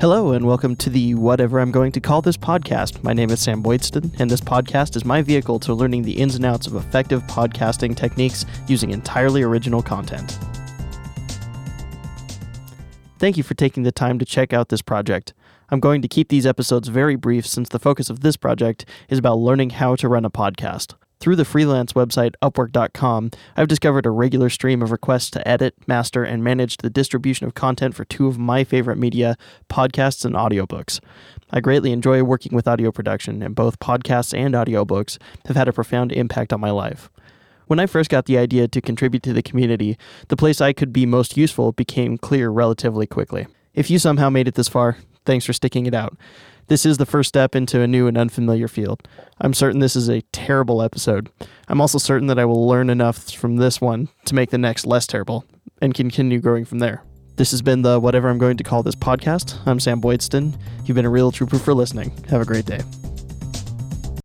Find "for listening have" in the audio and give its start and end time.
61.58-62.40